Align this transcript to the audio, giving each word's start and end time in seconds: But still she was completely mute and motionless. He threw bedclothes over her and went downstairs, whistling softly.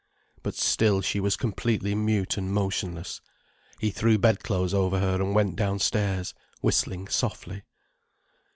But 0.41 0.55
still 0.55 1.01
she 1.01 1.19
was 1.19 1.37
completely 1.37 1.93
mute 1.93 2.35
and 2.35 2.51
motionless. 2.51 3.21
He 3.79 3.91
threw 3.91 4.17
bedclothes 4.17 4.73
over 4.73 4.99
her 4.99 5.21
and 5.21 5.35
went 5.35 5.55
downstairs, 5.55 6.33
whistling 6.59 7.07
softly. 7.07 7.61